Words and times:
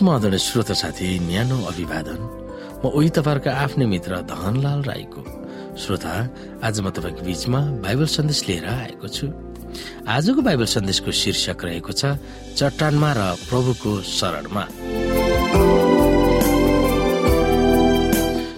समाधान 0.00 0.36
श्रोता 0.40 0.72
साथी 0.72 1.06
न्यानो 1.28 1.56
अभिवादन। 1.68 2.20
म 2.80 2.88
उही 2.88 3.08
तपाईँहरूको 3.12 3.50
आफ्नै 3.52 3.84
मित्र 3.84 4.24
धनलाल 4.32 4.80
राईको। 4.88 5.20
श्रोता 5.76 6.12
आज 6.64 6.80
म 6.80 6.88
तपाईँको 6.88 7.20
बीचमा 7.28 7.60
बाइबल 7.84 8.08
सन्देश 8.08 8.40
लिएर 8.48 8.64
आएको 8.64 9.08
छु। 9.12 9.26
आजको 10.08 10.40
बाइबल 10.40 10.64
सन्देशको 10.72 11.10
शीर्षक 11.12 11.60
रहेको 11.68 11.92
छ 11.92 12.16
चट्टानमा 12.56 13.10
र 13.12 13.20
प्रभुको 13.44 13.92
शरणमा। 14.00 14.64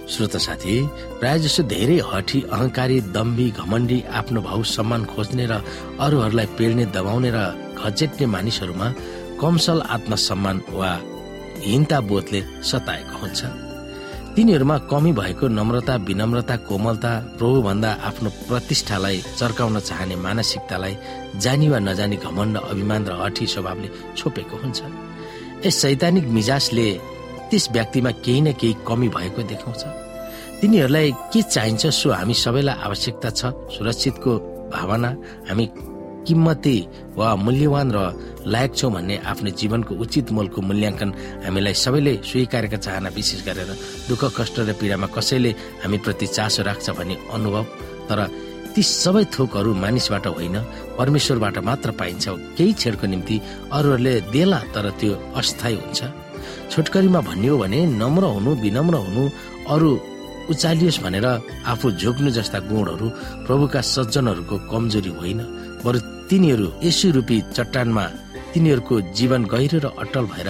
श्रोता 0.07 0.39
साथी 0.47 0.75
प्राय 1.19 1.39
जसो 1.43 1.61
धेरै 1.67 1.99
हठी 2.07 2.39
अहंकारी 2.55 2.97
दम्बी 3.11 3.47
घमण्डी 3.59 3.99
आफ्नो 4.15 4.39
भाउ 4.47 4.63
सम्मान 4.63 5.01
खोज्ने 5.11 5.45
र 5.51 5.59
अरूहरूलाई 5.99 6.47
पेड्ने 6.55 6.85
दबाउने 6.95 7.29
र 7.35 7.39
घचेट्ने 7.75 8.25
मानिसहरूमा 8.31 8.87
कमसल 9.41 9.79
आत्मसम्मान 9.91 10.57
वा 10.71 10.93
हिंता 11.65 11.99
बोधले 12.01 12.41
सताएको 12.63 13.15
हुन्छ। 13.21 13.41
तिनीहरूमा 14.35 14.77
कमी 14.89 15.11
भएको 15.13 15.47
नम्रता 15.47 15.95
विनम्रता 16.07 16.55
कोमलता 16.67 17.11
प्रभुभन्दा 17.37 17.89
आफ्नो 18.07 18.29
प्रतिष्ठालाई 18.49 19.17
चर्काउन 19.37 19.79
चाहने 19.79 20.15
मानसिकतालाई 20.25 20.95
जानी 21.37 21.67
वा 21.69 21.79
नजानी 21.79 22.17
घमण्ड 22.17 22.57
अभिमान 22.57 23.01
र 23.05 23.11
हठी 23.21 23.45
स्वभावले 23.47 23.89
छोपेको 24.17 24.55
हुन्छ। 24.57 24.79
यस 25.65 25.75
सैद्धान्तिक 25.81 26.25
मिजाजले 26.37 26.87
त्यस 27.49 27.69
व्यक्तिमा 27.71 28.11
केही 28.25 28.41
न 28.41 28.51
केही 28.57 28.75
कमी 28.87 29.07
भएको 29.13 29.41
देखाउँछ। 29.51 29.83
तिनीहरूलाई 30.61 31.11
के 31.29 31.41
चाहिन्छ 31.53 31.83
सो 31.93 32.09
हामी 32.11 32.33
सबैलाई 32.33 32.81
आवश्यकता 32.81 33.29
छ। 33.29 33.41
सुरक्षितको 33.75 34.31
भावना 34.73 35.09
हामी 35.49 35.65
किम्मती 36.27 36.77
वा 37.17 37.27
मूल्यवान 37.45 37.87
र 37.95 37.99
लायक 38.47 38.71
छौँ 38.75 38.91
भन्ने 38.91 39.15
आफ्नो 39.31 39.49
जीवनको 39.59 39.93
उचित 40.03 40.31
मोलको 40.35 40.59
मूल्याङ्कन 40.69 41.09
हामीलाई 41.45 41.75
सबैले 41.83 42.13
स्वीकारेका 42.29 42.77
चाहना 42.85 43.09
विशेष 43.15 43.41
गरेर 43.47 43.69
दुःख 44.09 44.23
कष्ट 44.37 44.55
र 44.67 44.73
पीडामा 44.79 45.07
कसैले 45.15 45.51
हामीप्रति 45.83 46.27
चासो 46.35 46.61
राख्छ 46.63 46.89
भन्ने 46.97 47.15
अनुभव 47.35 47.63
तर 48.09 48.19
ती 48.73 48.81
सबै 48.81 49.23
थोकहरू 49.29 49.71
मानिसबाट 49.77 50.25
होइन 50.33 50.57
परमेश्वरबाट 50.97 51.57
मात्र 51.69 51.89
पाइन्छ। 51.93 52.25
केही 52.57 52.73
छेडको 52.73 53.05
निम्ति 53.07 53.35
अरूहरूले 53.69 54.13
देला 54.33 54.59
तर 54.73 54.89
त्यो 54.99 55.13
अस्थायी 55.37 55.75
हुन्छ। 55.77 56.01
छोटकरीमा 56.73 57.21
भनियो 57.21 57.53
भने 57.61 57.79
नम्र 58.01 58.23
हुनु 58.35 58.51
विनम्र 58.63 58.95
हुनु 59.05 59.23
अरू 59.73 59.89
उचालियोस् 60.49 61.03
भनेर 61.05 61.27
आफू 61.69 61.87
झोक्नु 62.01 62.29
जस्ता 62.33 62.59
गुणहरू 62.65 63.07
प्रभुका 63.45 63.81
सज्जनहरूको 63.93 64.55
कमजोरी 64.71 65.11
होइन। 65.21 65.39
बरु 65.85 65.99
तिनीहरू 66.29 66.67
यसु 66.83 67.07
रूपी 67.15 67.37
चट्टानमा 67.55 68.05
तिनीहरूको 68.53 68.95
जीवन 69.17 69.41
गहिरो 69.53 69.79
र 69.83 69.87
अटल 70.03 70.25
भएर 70.33 70.49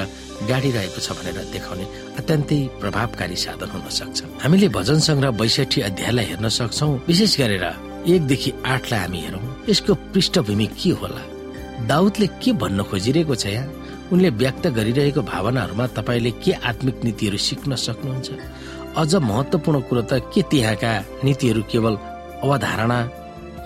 गाडिरहेको 0.49 0.99
छ 1.05 1.09
भनेर 1.17 1.37
देखाउने 1.53 1.85
अत्यन्तै 2.19 2.59
प्रभावकारी 2.81 3.37
साधन 3.43 3.69
हुन 3.73 3.83
सक्छ। 3.99 4.19
हामीले 4.43 4.67
भजन 4.77 4.99
सङ्ग्रह 5.07 5.31
बैसठी 5.41 5.79
अध्यायलाई 5.89 6.25
हेर्न 6.31 6.47
सक्छौ। 6.59 6.89
विशेष 7.07 7.33
गरेर 7.41 7.65
एकदेखि 8.13 8.51
आठलाई 8.73 8.99
हामी 8.99 9.19
हेरौँ। 9.25 9.43
यसको 9.69 9.93
पृष्ठभूमि 10.13 10.67
के 10.79 10.91
होला? 10.99 11.23
दाउदले 11.89 12.27
के 12.41 12.51
भन्न 12.61 12.83
खोजिरहेको 12.91 13.35
छ 13.35 13.45
यहाँ 13.55 14.11
उनले 14.11 14.29
व्यक्त 14.41 14.67
गरिरहेको 14.77 15.21
भावनाहरूमा 15.31 15.85
तपाईँले 15.97 16.31
के 16.43 16.51
आत्मिक 16.69 16.95
नीतिहरू 17.03 17.37
सिक्न 17.47 17.75
सक्नुहुन्छ? 17.87 18.29
अझ 19.01 19.11
महत्वपूर्ण 19.15 19.79
कुरो 19.87 20.01
त 20.11 20.13
के 20.33 20.41
त्यहाँका 20.51 20.91
नीतिहरू 21.23 21.61
केवल 21.71 21.93
अवधारणा 22.45 22.99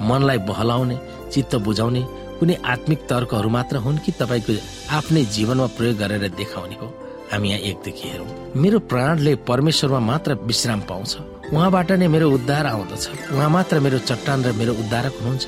मनलाई 0.07 0.37
बहलाउने 0.49 0.97
चित्त 1.31 1.55
बुझाउने 1.55 2.01
कुनै 2.39 2.55
आत्मिक 2.65 2.99
तर्कहरू 3.09 3.49
मात्र 3.49 3.75
हुन् 3.77 3.97
कि 3.97 4.11
तपाईँको 4.11 4.53
आफ्नै 4.91 5.25
जीवनमा 5.25 5.67
प्रयोग 5.77 5.97
गरेर 5.97 6.27
देखाउने 6.37 6.75
हो। 6.75 6.87
हामी 7.31 7.49
यहाँ 7.49 7.61
एकदेखि 7.61 8.09
हेरौँ। 8.09 8.27
मेरो 8.55 8.79
प्राणले 8.79 9.35
परमेश्वरमा 9.35 9.99
मात्र 9.99 10.33
विश्राम 10.47 10.81
पाउँछ। 10.81 11.17
उहाँबाट 11.53 11.91
नै 11.91 12.07
मेरो 12.07 12.31
उद्धार 12.31 12.65
आउँदछ। 12.65 13.03
उहाँ 13.33 13.49
मात्र 13.49 13.79
मेरो 13.79 13.97
चट्टान 13.99 14.43
र 14.43 14.51
मेरो 14.51 14.73
उद्धारक 14.73 15.13
हुनुहुन्छ। 15.19 15.45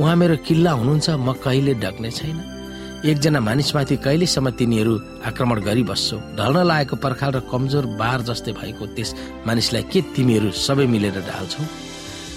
उहाँ 0.00 0.16
मेरो 0.16 0.36
किल्ला 0.36 0.72
हुनुहुन्छ। 0.72 1.10
म 1.10 1.32
कहिले 1.44 1.74
डग्ने 1.74 2.10
छैन। 2.10 2.38
एकजना 3.04 3.40
मानिसमाथि 3.40 3.96
कहिलेसम्म 3.96 4.50
तिनीहरू 4.50 4.94
आक्रमण 5.28 5.60
गरिबस्छौ? 5.60 6.18
ढल्न 6.38 6.58
लागेको 6.64 6.96
पर्खाल 6.96 7.30
र 7.32 7.40
कमजोर 7.52 7.86
बार 8.00 8.20
जस्तै 8.22 8.52
भएको 8.52 8.84
त्यस 8.96 9.14
मानिसलाई 9.46 9.82
के 9.92 10.00
तिमीहरू 10.16 10.50
सबै 10.50 10.86
मिलेर 10.86 11.20
ढाल्छौ? 11.20 11.62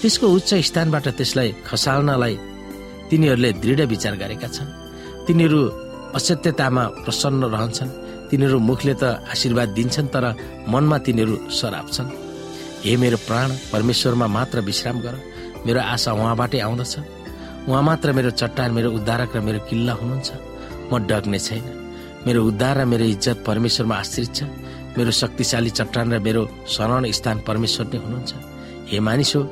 त्यसको 0.02 0.26
उच्च 0.28 0.54
स्थानबाट 0.68 1.06
त्यसलाई 1.08 1.48
खसाल्नलाई 1.66 2.34
तिनीहरूले 3.10 3.50
दृढ 3.62 3.80
विचार 3.92 4.14
गरेका 4.22 4.48
छन्। 4.48 4.68
तिनीहरू 5.26 5.60
असत्यतामा 6.18 6.84
प्रसन्न 7.04 7.42
रहन्छन्। 7.54 7.90
तिनीहरू 8.30 8.58
मुखले 8.60 8.94
त 9.00 9.04
आशीर्वाद 9.32 9.68
दिन्छन् 9.76 10.12
तर 10.12 10.24
मनमा 10.72 10.96
तिनीहरू 11.06 11.34
सराप 11.48 11.86
छन् 11.92 12.10
हे 12.84 12.92
मेरो 13.02 13.18
प्राण 13.28 13.48
परमेश्वरमा 13.72 14.26
मात्र 14.36 14.60
विश्राम 14.68 14.96
गर। 15.00 15.14
मेरो 15.66 15.80
आशा 15.94 16.10
उहाँबाटै 16.12 16.60
आउँदछ। 16.60 16.94
उहाँ 17.68 17.82
मात्र 17.82 18.08
मेरो 18.12 18.30
चट्टान 18.40 18.70
मेरो 18.72 18.88
उद्धारक 18.98 19.36
र 19.36 19.40
मेरो 19.40 19.58
किल्ला 19.68 19.92
हुनुहुन्छ। 20.00 20.30
म 20.90 20.92
डग्ने 21.08 21.38
छैन। 21.38 21.64
मेरो 22.26 22.40
उद्धार 22.44 22.76
र 22.78 22.84
मेरो 22.84 23.04
इज्जत 23.14 23.38
परमेश्वरमा 23.48 23.96
आश्रित 23.96 24.30
छ। 24.36 24.40
मेरो 24.96 25.10
शक्तिशाली 25.10 25.70
चट्टान 25.78 26.06
र 26.12 26.18
मेरो 26.26 26.42
शरण 26.68 27.02
स्थान 27.10 27.36
परमेश्वर 27.48 27.86
नै 27.92 27.98
हुनुहुन्छ। 28.04 28.32
हे 28.90 28.98
मानिस 29.00 29.32
हो 29.36 29.42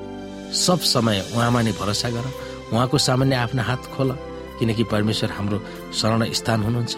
सब 0.55 0.79
समय 0.95 1.19
उहाँमा 1.35 1.61
नै 1.63 1.73
भरोसा 1.81 2.09
गर। 2.15 2.27
उहाँको 2.73 2.99
सामान्य 2.99 3.37
आफ्नो 3.37 3.63
हात 3.63 3.83
खोल 3.95 4.11
किनकि 4.59 4.85
परमेश्वर 4.85 5.31
हाम्रो 5.31 5.59
शरण 5.93 6.21
स्थान 6.33 6.63
हुनुहुन्छ। 6.63 6.95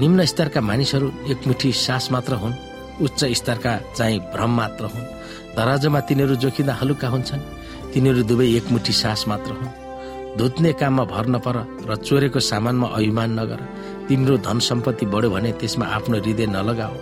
निम्न 0.00 0.24
स्तरका 0.24 0.60
मानिसहरू 0.60 1.08
एकमुठी 1.30 1.72
सास 1.72 2.10
मात्र 2.12 2.34
हुन् 2.42 2.54
उच्च 3.02 3.24
स्तरका 3.40 3.72
चाहिँ 3.96 4.18
भ्रम 4.34 4.50
मात्र 4.56 4.84
हुन्। 4.92 5.06
दराजमा 5.56 6.00
तिनीहरू 6.00 6.34
जोखिँदा 6.42 6.74
हलुका 6.74 7.08
हुन्छन् 7.08 7.42
तिनीहरू 7.92 8.22
दुवै 8.22 8.46
एकमुठी 8.58 8.92
सास 8.92 9.24
मात्र 9.28 9.50
हुन्। 9.52 9.72
धुत्ने 10.38 10.72
काममा 10.72 11.04
भर 11.04 11.26
नपर 11.30 11.56
र 11.88 11.96
चोरेको 11.96 12.40
सामानमा 12.40 12.86
अभिमान 12.88 13.38
नगर 13.38 13.60
तिम्रो 14.08 14.36
धन 14.46 14.58
सम्पत्ति 14.58 15.06
बढ्यो 15.06 15.30
भने 15.30 15.50
त्यसमा 15.60 15.86
आफ्नो 15.86 16.16
हृदय 16.18 16.46
नलगाऊ। 16.46 16.94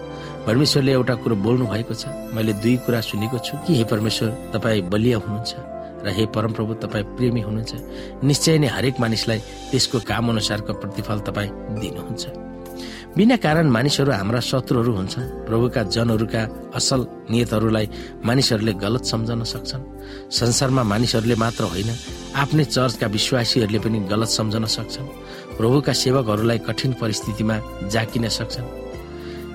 परमेश्वरले 0.46 0.92
एउटा 0.92 1.14
कुरो 1.22 1.36
बोल्नु 1.36 1.66
भएको 1.66 1.94
छ 1.94 2.12
मैले 2.34 2.52
दुई 2.60 2.76
कुरा 2.84 3.00
सुनेको 3.00 3.38
छु 3.38 3.56
कि 3.64 3.76
हे 3.78 3.84
परमेश्वर 3.84 4.28
तपाईँ 4.52 4.82
बलिया 4.92 5.18
हुनुहुन्छ? 5.18 5.52
र 6.04 6.08
हे 6.16 6.26
परमप्रभु 6.26 6.72
तपाईँ 6.74 7.04
प्रेमी 7.16 7.40
हुनुहुन्छ। 7.40 7.72
निश्चय 8.24 8.58
नै 8.58 8.68
हरेक 8.68 9.00
मानिसलाई 9.00 9.38
त्यसको 9.70 9.98
काम 10.10 10.24
अनुसारको 10.28 10.72
प्रतिफल 10.72 11.18
तपाईँ 11.26 11.50
दिनुहुन्छ। 11.80 12.24
बिना 13.16 13.36
कारण 13.36 13.68
मानिसहरू 13.68 14.12
हाम्रा 14.12 14.40
शत्रुहरू 14.40 14.92
हुन्छन्। 14.96 15.46
प्रभुका 15.46 15.82
जनहरूका 15.94 16.42
असल 16.74 17.00
नियतहरूलाई 17.30 17.86
मानिसहरूले 18.24 18.72
गलत 18.72 19.04
सम्झन 19.04 19.42
सक्छन्। 19.44 19.82
संसारमा 20.32 20.82
मानिसहरूले 20.82 21.36
मात्र 21.36 21.64
होइन 21.64 21.90
आफ्नै 22.36 22.64
चर्चका 22.64 23.06
विश्वासीहरूले 23.06 23.78
पनि 23.78 23.98
गलत 24.08 24.30
सम्झन 24.32 24.64
सक्छन्। 24.64 25.06
प्रभुका 25.60 25.92
सेवकहरूलाई 25.92 26.58
कठिन 26.58 26.92
परिस्थितिमा 27.00 27.56
जाकिन 27.92 28.28
सक्छन्। 28.28 28.66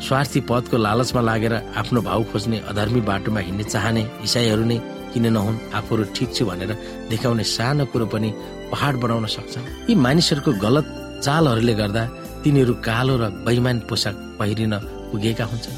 स्वार्थी 0.06 0.40
पदको 0.46 0.78
लालचमा 0.78 1.22
लागेर 1.22 1.54
आफ्नो 1.82 2.02
भाउ 2.02 2.24
खोज्ने 2.30 2.58
अधर्मी 2.70 3.02
बाटोमा 3.02 3.40
हिँड्ने 3.40 3.64
चाहने 3.64 4.04
इसाईहरू 4.24 4.66
नै 4.66 4.78
किन 5.14 5.26
नहुन्? 5.34 5.58
आफूहरू 5.74 6.04
ठिक 6.16 6.30
छु 6.36 6.44
भनेर 6.46 6.72
देखाउने 7.10 7.44
सानो 7.56 7.86
कुरो 7.92 8.06
पनि 8.14 8.30
पहाड 8.72 8.94
बनाउन 9.04 9.26
सक्छन् 9.28 9.66
यी 9.90 9.94
मानिसहरूको 9.96 10.52
गलत 10.66 10.86
चालहरूले 11.26 11.74
गर्दा 11.82 12.04
तिनीहरू 12.44 12.74
कालो 12.88 13.16
र 13.22 13.24
बैमान 13.46 13.78
पोसाक 13.90 14.16
पहिरिन 14.40 14.74
पुगेका 15.12 15.46
हुन्छन्। 15.52 15.76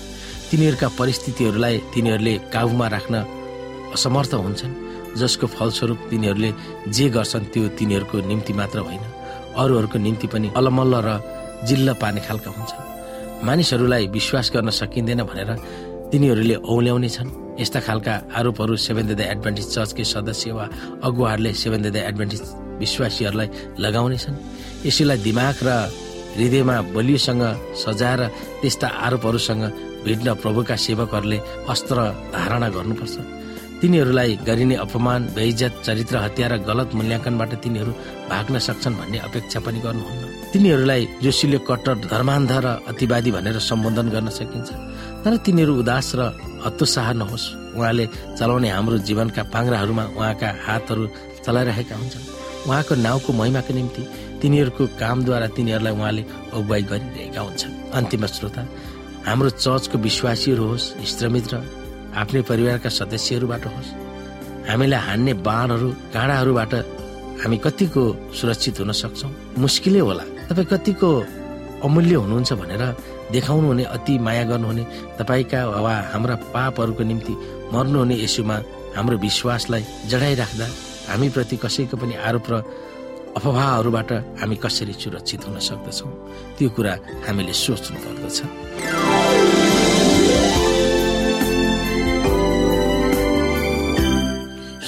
तिनीहरूका 0.49 0.87
परिस्थितिहरूलाई 0.99 1.75
तिनीहरूले 1.93 2.33
काबुमा 2.53 2.87
राख्न 2.95 3.15
असमर्थ 3.95 4.33
हुन्छन्। 4.45 4.73
जसको 5.17 5.45
फलस्वरूप 5.47 5.99
तिनीहरूले 6.09 6.51
जे 6.95 7.05
गर्छन् 7.15 7.49
त्यो 7.53 7.67
तिनीहरूको 7.77 8.17
निम्ति 8.29 8.53
मात्र 8.53 8.79
होइन। 8.87 9.03
अरूहरूको 9.57 9.97
निम्ति 10.05 10.27
पनि 10.33 10.47
अलमल्ल 10.59 10.93
र 11.07 11.09
जिल्ल 11.67 11.87
पार्ने 12.01 12.21
खालका 12.27 12.49
हुन्छन्। 12.51 12.87
मानिसहरूलाई 13.45 14.07
विश्वास 14.07 14.47
गर्न 14.53 14.69
सकिँदैन 14.69 15.21
भनेर 15.23 15.49
तिनीहरूले 16.11 16.55
औल्याउने 16.65 17.09
छन्। 17.09 17.29
यस्ता 17.59 17.79
खालका 17.87 18.13
आरोपहरू 18.39 18.73
सेभेन 18.87 19.05
द 19.11 19.21
एडभान्टेज 19.33 19.67
चर्चकै 19.75 20.05
सदस्य 20.13 20.51
वा 20.57 20.65
अगुवाहरूले 21.07 21.51
सेभेन 21.61 21.81
द 21.91 21.97
एडभान्टेज 22.09 22.41
विश्वासीहरूलाई 22.81 23.49
लगाउनेछन्। 23.83 24.35
यसैलाई 24.87 25.17
दिमाग 25.27 25.57
र 25.67 25.69
हृदयमा 26.37 26.75
बलियोसँग 26.95 27.43
सजाएर 27.83 28.21
त्यस्ता 28.61 28.87
आरोपहरूसँग 29.05 29.63
भिड्न 30.05 30.27
प्रभुका 30.43 30.75
सेवकहरूले 30.85 31.39
अस्त्र 31.73 31.97
धारणा 32.35 32.67
गर्नुपर्छ। 32.75 33.15
तिनीहरूलाई 33.79 34.31
गरिने 34.47 34.75
अपमान 34.75 35.21
बेइज्जत 35.35 35.73
चरित्र 35.87 36.15
हत्या 36.23 36.47
र 36.51 36.53
गलत 36.69 36.89
मूल्याङ्कनबाट 36.99 37.51
तिनीहरू 37.63 37.91
भाग्न 38.31 38.55
सक्छन् 38.67 38.97
भन्ने 38.99 39.17
अपेक्षा 39.27 39.59
पनि 39.65 39.79
गर्नुहुन्न। 39.79 40.23
तिनीहरूलाई 40.53 41.01
जोशीले 41.23 41.59
कट्टर 41.67 41.95
धर्मान्ध 42.11 42.51
र 42.63 42.67
अतिवादी 42.91 43.31
भनेर 43.35 43.57
सम्बोधन 43.59 44.07
गर्न 44.15 44.29
सकिन्छ। 44.39 44.69
तर 45.23 45.33
तिनीहरू 45.45 45.73
उदास 45.81 46.07
र 46.15 46.21
हतोत्साह 46.65 47.07
नहोस् 47.21 47.45
उहाँले 47.77 48.05
चलाउने 48.39 48.69
हाम्रो 48.69 48.97
जीवनका 49.07 49.43
पाङ्राहरूमा 49.53 50.03
उहाँका 50.17 50.49
हातहरू 50.65 51.03
चलाइरहेका 51.45 51.95
हुन्छन्। 51.95 52.25
उहाँको 52.67 52.93
नाउँको 53.05 53.29
महिमाको 53.39 53.71
निम्ति 53.73 54.01
तिनीहरूको 54.41 54.83
कामद्वारा 54.99 55.47
तिनीहरूलाई 55.55 55.93
उहाँले 55.93 56.23
अगुवाई 56.55 56.81
गरिरहेका 56.91 57.41
हुन्छन्। 57.41 57.73
अन्तिम 57.97 58.23
श्रोता 58.35 58.61
हाम्रो 59.27 59.49
चर्चको 59.59 59.97
विश्वासीहरू 60.07 60.63
होस् 60.71 60.85
इष्टमित्र 61.03 61.53
आफ्नै 62.15 62.41
परिवारका 62.49 62.89
सदस्यहरूबाट 62.89 63.63
होस् 63.75 63.89
हामीलाई 64.69 64.99
हान्ने 65.07 65.33
बाणहरू 65.47 65.89
काँडाहरूबाट 66.13 66.73
हामी 67.41 67.57
कतिको 67.65 68.03
सुरक्षित 68.39 68.79
हुन 68.79 68.91
सक्छौँ? 68.91 69.31
मुस्किलै 69.57 69.99
होला। 69.99 70.23
तपाईँ 70.49 70.67
कतिको 70.71 71.09
अमूल्य 71.85 72.15
हुनुहुन्छ 72.23 72.51
भनेर 72.61 72.83
देखाउनुहुने 73.31 73.83
अति 73.83 74.17
माया 74.19 74.43
गर्नुहुने 74.43 74.83
तपाईँका 75.19 75.59
वा 75.85 75.95
हाम्रा 76.13 76.35
पापहरूको 76.53 77.03
निम्ति 77.03 77.33
मर्नुहुने 77.73 78.15
यसुमा 78.23 78.57
हाम्रो 78.97 79.17
विश्वासलाई 79.17 79.83
जडाइराख्दा 80.09 80.67
हामीप्रति 81.09 81.57
कसैको 81.57 81.97
पनि 81.97 82.15
आरोप 82.27 82.47
र 82.51 82.53
अफवाहहरूबाट 83.37 84.11
हामी 84.41 84.55
कसरी 84.55 84.93
सुरक्षित 84.93 85.45
हुन 85.47 85.59
सक्दछौँ? 85.61 86.11
त्यो 86.57 86.69
कुरा 86.69 86.93
हामीले 87.27 87.53
सोच्नु 87.53 87.97
पर्दछ। 88.01 88.37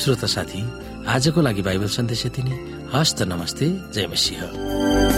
श्रोता 0.02 0.28
साथी 0.28 0.62
आजको 1.06 1.42
लागि 1.42 1.62
बाइबल 1.62 1.88
सन्देश 1.88 2.26
यति 2.26 2.42
नै। 2.44 2.56
हस्त 2.94 3.22
नमस्ते 3.22 3.66
जय 3.94 4.08
मसिंह। 4.08 5.11